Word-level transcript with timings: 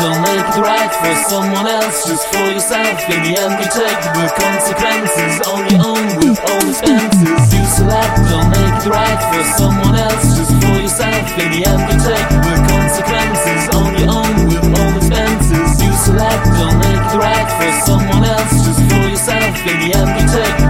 Don't 0.00 0.22
make 0.24 0.40
it 0.40 0.60
right 0.64 0.88
for 0.88 1.14
someone 1.28 1.66
else, 1.68 2.08
just 2.08 2.24
for 2.32 2.48
yourself. 2.48 3.04
In 3.12 3.20
the 3.20 3.36
end, 3.36 3.52
you 3.60 3.68
take 3.68 4.00
the 4.16 4.32
consequences 4.32 5.44
on 5.44 5.60
your 5.68 5.84
own 5.84 6.06
with 6.24 6.40
all 6.40 6.64
expenses. 6.64 7.52
You 7.52 7.64
select, 7.68 8.16
don't 8.32 8.48
make 8.48 8.80
it 8.80 8.88
right 8.88 9.20
for 9.28 9.44
someone 9.60 9.96
else, 10.00 10.24
just 10.40 10.56
for 10.56 10.76
yourself. 10.80 11.36
In 11.36 11.52
the 11.52 11.60
end, 11.68 11.84
you 11.84 11.98
take 12.00 12.30
the 12.32 12.54
consequences 12.72 13.62
on 13.76 13.92
your 14.00 14.08
own 14.08 14.34
with 14.48 14.72
all 14.72 14.92
expenses. 14.96 15.68
You 15.84 15.92
select, 15.92 16.48
don't 16.48 16.80
make 16.80 17.04
it 17.04 17.20
right 17.20 17.48
for 17.60 17.70
someone 17.84 18.24
else, 18.24 18.52
just 18.64 18.80
for 18.88 19.04
yourself. 19.04 19.52
In 19.68 19.76
the 19.84 19.90
end, 20.00 20.10
you 20.16 20.26
take 20.32 20.69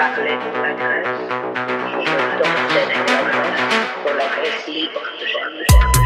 I 0.00 0.14
don't 0.14 0.26
ihre 2.00 2.38
Tochter 2.38 2.82
in 2.82 3.04
Dankreis, 3.04 3.58
Roller 4.04 5.97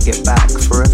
get 0.00 0.24
back 0.24 0.48
forever. 0.50 0.89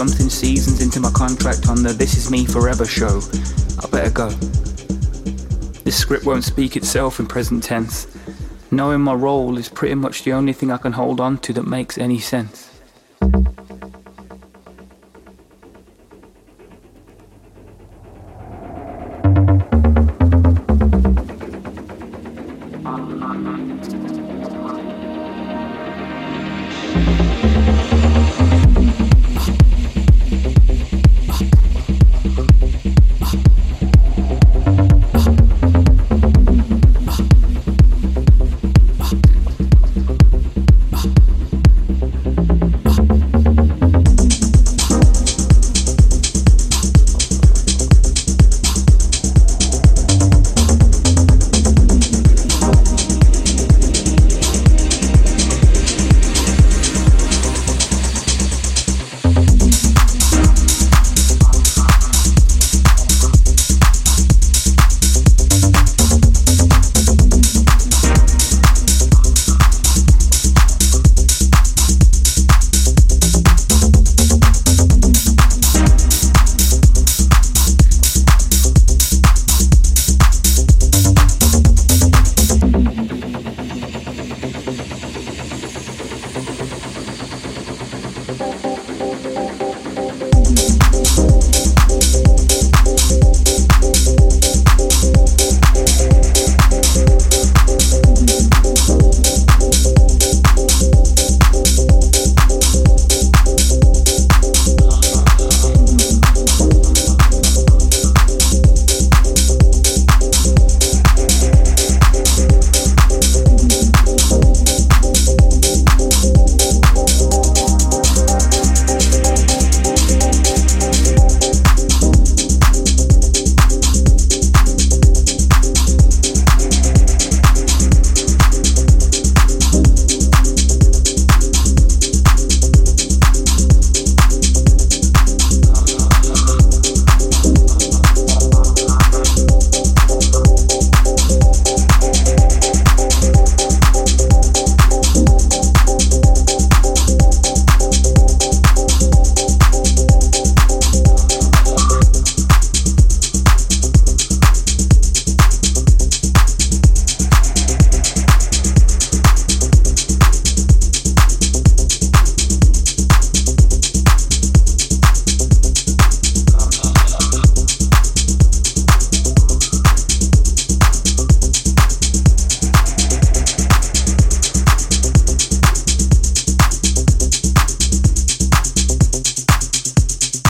something 0.00 0.30
seasons 0.30 0.80
into 0.80 0.98
my 0.98 1.10
contract 1.10 1.68
on 1.68 1.82
the 1.82 1.92
This 1.92 2.16
Is 2.16 2.30
Me 2.30 2.46
Forever 2.46 2.86
show. 2.86 3.20
I 3.84 3.86
better 3.90 4.10
go. 4.10 4.30
This 5.84 5.94
script 5.94 6.24
won't 6.24 6.42
speak 6.42 6.74
itself 6.74 7.20
in 7.20 7.26
present 7.26 7.62
tense. 7.62 8.06
Knowing 8.70 9.02
my 9.02 9.12
role 9.12 9.58
is 9.58 9.68
pretty 9.68 9.94
much 9.94 10.22
the 10.22 10.32
only 10.32 10.54
thing 10.54 10.70
I 10.70 10.78
can 10.78 10.92
hold 10.92 11.20
on 11.20 11.36
to 11.40 11.52
that 11.52 11.66
makes 11.66 11.98
any 11.98 12.18
sense. 12.18 12.69